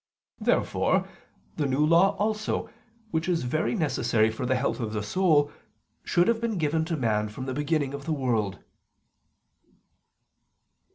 [0.39, 1.07] Therefore
[1.57, 2.67] the New Law also,
[3.11, 5.51] which is very necessary for the health of the soul,
[6.03, 8.57] should have been given to man from the beginning of the world.